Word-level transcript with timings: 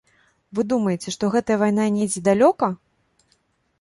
Вы 0.59 0.63
думаеце, 0.71 1.13
што 1.17 1.29
гэтая 1.37 1.57
вайна 1.65 1.85
недзе 1.99 2.25
далёка? 2.29 2.73